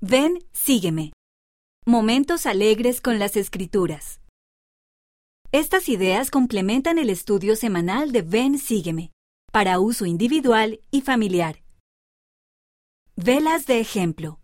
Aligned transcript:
Ven, 0.00 0.38
sígueme. 0.52 1.12
Momentos 1.84 2.46
alegres 2.46 3.00
con 3.00 3.18
las 3.18 3.36
escrituras. 3.36 4.20
Estas 5.50 5.88
ideas 5.88 6.30
complementan 6.30 6.98
el 6.98 7.10
estudio 7.10 7.56
semanal 7.56 8.12
de 8.12 8.22
Ven, 8.22 8.60
sígueme, 8.60 9.10
para 9.50 9.80
uso 9.80 10.06
individual 10.06 10.78
y 10.92 11.00
familiar. 11.00 11.64
Velas 13.16 13.66
de 13.66 13.80
ejemplo. 13.80 14.38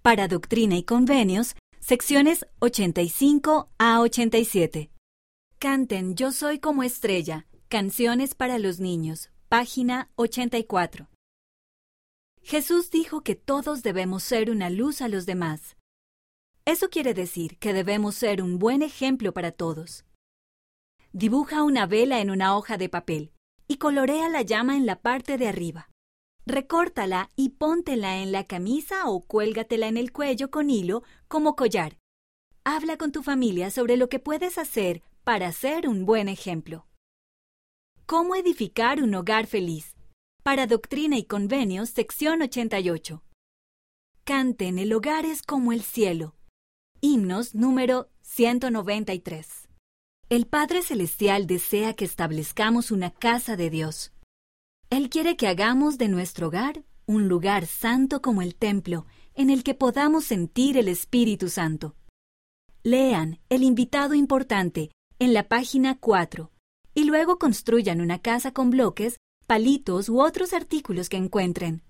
Para 0.00 0.28
Doctrina 0.28 0.76
y 0.76 0.84
Convenios, 0.84 1.56
secciones 1.80 2.46
85 2.60 3.70
a 3.78 4.00
87. 4.00 4.92
Canten 5.58 6.14
Yo 6.14 6.30
soy 6.30 6.60
como 6.60 6.84
estrella, 6.84 7.48
canciones 7.66 8.36
para 8.36 8.60
los 8.60 8.78
niños, 8.78 9.32
página 9.48 10.08
84. 10.14 11.08
Jesús 12.46 12.90
dijo 12.90 13.22
que 13.22 13.36
todos 13.36 13.82
debemos 13.82 14.22
ser 14.22 14.50
una 14.50 14.68
luz 14.68 15.00
a 15.00 15.08
los 15.08 15.24
demás. 15.24 15.78
Eso 16.66 16.90
quiere 16.90 17.14
decir 17.14 17.56
que 17.58 17.72
debemos 17.72 18.16
ser 18.16 18.42
un 18.42 18.58
buen 18.58 18.82
ejemplo 18.82 19.32
para 19.32 19.50
todos. 19.50 20.04
Dibuja 21.14 21.62
una 21.62 21.86
vela 21.86 22.20
en 22.20 22.30
una 22.30 22.54
hoja 22.54 22.76
de 22.76 22.90
papel 22.90 23.32
y 23.66 23.78
colorea 23.78 24.28
la 24.28 24.42
llama 24.42 24.76
en 24.76 24.84
la 24.84 25.00
parte 25.00 25.38
de 25.38 25.48
arriba. 25.48 25.88
Recórtala 26.44 27.30
y 27.34 27.48
póntela 27.48 28.18
en 28.18 28.30
la 28.30 28.44
camisa 28.46 29.08
o 29.08 29.22
cuélgatela 29.22 29.88
en 29.88 29.96
el 29.96 30.12
cuello 30.12 30.50
con 30.50 30.68
hilo 30.68 31.02
como 31.28 31.56
collar. 31.56 31.96
Habla 32.62 32.98
con 32.98 33.10
tu 33.10 33.22
familia 33.22 33.70
sobre 33.70 33.96
lo 33.96 34.10
que 34.10 34.18
puedes 34.18 34.58
hacer 34.58 35.02
para 35.24 35.50
ser 35.52 35.88
un 35.88 36.04
buen 36.04 36.28
ejemplo. 36.28 36.86
¿Cómo 38.04 38.34
edificar 38.34 39.02
un 39.02 39.14
hogar 39.14 39.46
feliz? 39.46 39.93
Para 40.44 40.66
Doctrina 40.66 41.16
y 41.16 41.24
Convenios, 41.24 41.88
sección 41.88 42.42
88. 42.42 43.22
Canten, 44.24 44.78
el 44.78 44.92
hogar 44.92 45.24
es 45.24 45.40
como 45.40 45.72
el 45.72 45.80
cielo. 45.80 46.36
Himnos 47.00 47.54
número 47.54 48.10
193. 48.20 49.70
El 50.28 50.46
Padre 50.46 50.82
Celestial 50.82 51.46
desea 51.46 51.94
que 51.94 52.04
establezcamos 52.04 52.90
una 52.90 53.10
casa 53.10 53.56
de 53.56 53.70
Dios. 53.70 54.12
Él 54.90 55.08
quiere 55.08 55.38
que 55.38 55.48
hagamos 55.48 55.96
de 55.96 56.08
nuestro 56.08 56.48
hogar 56.48 56.84
un 57.06 57.26
lugar 57.26 57.64
santo 57.64 58.20
como 58.20 58.42
el 58.42 58.54
templo, 58.54 59.06
en 59.32 59.48
el 59.48 59.64
que 59.64 59.72
podamos 59.72 60.26
sentir 60.26 60.76
el 60.76 60.88
Espíritu 60.88 61.48
Santo. 61.48 61.96
Lean 62.82 63.40
El 63.48 63.62
invitado 63.62 64.12
importante 64.12 64.90
en 65.18 65.32
la 65.32 65.48
página 65.48 65.98
4 65.98 66.50
y 66.94 67.04
luego 67.04 67.38
construyan 67.38 68.02
una 68.02 68.18
casa 68.18 68.52
con 68.52 68.68
bloques 68.68 69.16
palitos 69.46 70.08
u 70.08 70.20
otros 70.20 70.52
artículos 70.52 71.08
que 71.08 71.16
encuentren. 71.16 71.82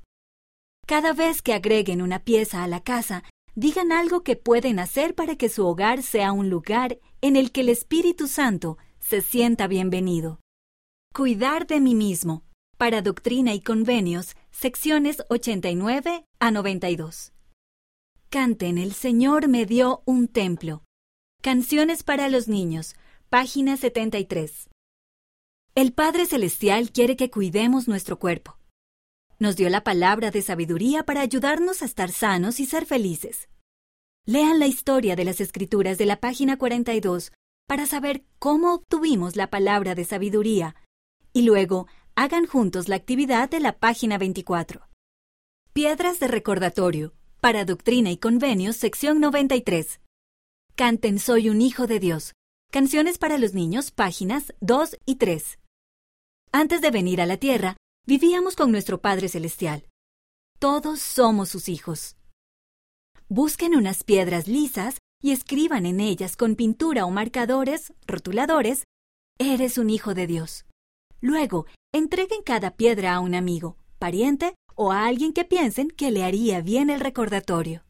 Cada 0.87 1.13
vez 1.13 1.41
que 1.41 1.55
agreguen 1.55 2.03
una 2.03 2.19
pieza 2.19 2.63
a 2.63 2.69
la 2.69 2.81
casa, 2.81 3.25
digan 3.55 3.93
algo 3.93 4.23
que 4.23 4.37
pueden 4.37 4.79
hacer 4.79 5.15
para 5.15 5.37
que 5.37 5.49
su 5.49 5.67
hogar 5.67 6.03
sea 6.03 6.33
un 6.33 6.51
lugar 6.51 6.99
en 7.21 7.37
el 7.37 7.53
que 7.53 7.63
el 7.63 7.69
Espíritu 7.69 8.29
Santo 8.29 8.77
se 9.01 9.23
sienta 9.23 9.67
bienvenido. 9.67 10.41
Cuidar 11.15 11.67
de 11.67 11.81
mí 11.81 11.95
mismo. 11.95 12.43
Para 12.77 13.03
Doctrina 13.03 13.55
y 13.55 13.61
Convenios, 13.61 14.35
secciones 14.51 15.23
89 15.31 16.25
a 16.41 16.51
92. 16.51 17.33
Canten 18.31 18.79
El 18.79 18.93
Señor 18.93 19.47
me 19.49 19.65
dio 19.65 20.03
un 20.07 20.27
templo. 20.27 20.83
Canciones 21.41 22.03
para 22.03 22.29
los 22.29 22.49
niños, 22.49 22.97
página 23.31 23.77
73. 23.77 24.69
El 25.77 25.93
Padre 25.93 26.25
Celestial 26.25 26.93
quiere 26.93 27.17
que 27.17 27.33
cuidemos 27.33 27.89
nuestro 27.89 28.21
cuerpo. 28.21 28.57
Nos 29.41 29.57
dio 29.57 29.69
la 29.69 29.83
palabra 29.83 30.31
de 30.31 30.41
sabiduría 30.41 31.05
para 31.05 31.21
ayudarnos 31.21 31.83
a 31.83 31.87
estar 31.87 32.13
sanos 32.13 32.61
y 32.61 32.67
ser 32.67 32.87
felices. 32.87 33.49
Lean 34.25 34.61
la 34.61 34.69
historia 34.69 35.17
de 35.17 35.25
las 35.25 35.41
Escrituras 35.41 35.99
de 35.99 36.07
la 36.07 36.21
página 36.21 36.59
42 36.59 37.33
para 37.67 37.87
saber 37.87 38.25
cómo 38.39 38.73
obtuvimos 38.73 39.35
la 39.35 39.51
palabra 39.51 39.97
de 39.97 40.05
sabiduría 40.05 40.77
y 41.33 41.43
luego 41.43 41.89
hagan 42.15 42.47
juntos 42.47 42.89
la 42.89 42.95
actividad 42.95 43.51
de 43.51 43.59
la 43.59 43.77
página 43.77 44.17
24. 44.17 44.89
Piedras 45.73 46.21
de 46.21 46.29
recordatorio 46.29 47.15
para 47.41 47.65
Doctrina 47.65 48.13
y 48.13 48.17
Convenios, 48.17 48.77
sección 48.77 49.19
93. 49.19 50.01
Canten 50.77 51.19
Soy 51.19 51.49
un 51.49 51.61
Hijo 51.61 51.89
de 51.89 51.99
Dios. 51.99 52.33
Canciones 52.71 53.19
para 53.19 53.39
los 53.39 53.55
niños, 53.55 53.91
páginas 53.91 54.55
2 54.61 54.99
y 55.05 55.17
3. 55.17 55.59
Antes 56.57 56.81
de 56.81 56.93
venir 56.93 57.21
a 57.21 57.27
la 57.27 57.37
tierra, 57.37 57.77
vivíamos 58.07 58.55
con 58.55 58.71
nuestro 58.71 59.01
Padre 59.01 59.29
Celestial. 59.29 59.89
Todos 60.61 61.01
somos 61.01 61.49
sus 61.49 61.69
hijos. 61.69 62.17
Busquen 63.29 63.75
unas 63.75 64.05
piedras 64.05 64.47
lisas 64.47 64.99
y 65.21 65.33
escriban 65.33 65.85
en 65.85 65.99
ellas 65.99 66.37
con 66.37 66.55
pintura 66.55 67.07
o 67.07 67.11
marcadores, 67.11 67.93
rotuladores, 68.07 68.85
Eres 69.37 69.79
un 69.79 69.91
hijo 69.91 70.15
de 70.15 70.29
Dios. 70.29 70.65
Luego, 71.21 71.67
entreguen 71.93 72.43
cada 72.45 72.77
piedra 72.77 73.17
a 73.17 73.19
un 73.19 73.35
amigo, 73.35 73.77
pariente 73.99 74.55
o 74.77 74.93
a 74.93 75.07
alguien 75.07 75.33
que 75.33 75.45
piensen 75.45 75.89
que 75.89 76.13
le 76.13 76.23
haría 76.23 76.61
bien 76.61 76.89
el 76.89 77.01
recordatorio. 77.01 77.85